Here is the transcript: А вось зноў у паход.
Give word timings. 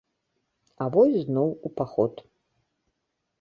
А 0.85 0.87
вось 0.95 1.17
зноў 1.25 1.49
у 1.69 1.73
паход. 1.77 2.13